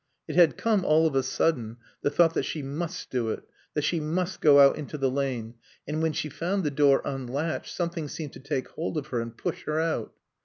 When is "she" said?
2.41-2.63, 3.83-3.99, 6.11-6.27